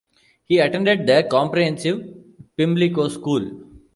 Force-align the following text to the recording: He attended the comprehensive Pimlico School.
He 0.45 0.57
attended 0.57 1.05
the 1.05 1.27
comprehensive 1.29 2.01
Pimlico 2.57 3.07
School. 3.07 3.83